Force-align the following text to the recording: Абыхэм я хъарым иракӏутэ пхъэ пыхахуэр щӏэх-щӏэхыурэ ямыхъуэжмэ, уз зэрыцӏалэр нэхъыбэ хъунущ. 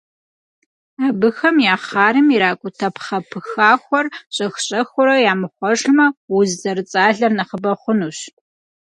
Абыхэм 1.07 1.55
я 1.73 1.75
хъарым 1.85 2.27
иракӏутэ 2.35 2.87
пхъэ 2.95 3.19
пыхахуэр 3.29 4.05
щӏэх-щӏэхыурэ 4.35 5.15
ямыхъуэжмэ, 5.31 6.05
уз 6.37 6.49
зэрыцӏалэр 6.61 7.31
нэхъыбэ 7.37 7.71
хъунущ. 7.81 8.19